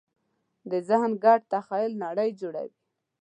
د 0.69 0.71
ذهن 0.87 1.11
ګډ 1.23 1.39
تخیل 1.53 1.91
نړۍ 2.03 2.29
جوړوي. 2.41 2.75